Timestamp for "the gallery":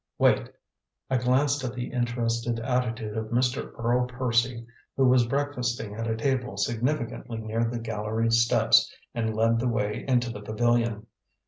7.65-8.31